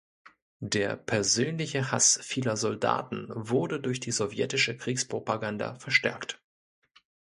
Der 0.65 0.95
persönliche 0.97 1.91
Hass 1.91 2.17
vieler 2.23 2.57
Soldaten 2.57 3.27
wurde 3.35 3.79
durch 3.79 3.99
die 3.99 4.09
sowjetische 4.11 4.75
Kriegspropaganda 4.75 5.75
verstärkt. 5.75 6.41